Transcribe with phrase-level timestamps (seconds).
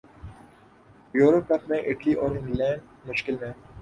[1.13, 3.47] euro Cup میں Italy اور England مشکل میں